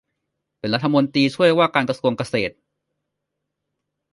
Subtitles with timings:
[0.59, 2.53] เป็นรัฐมนตรีช่วยว่าการกระทรวงเกษตร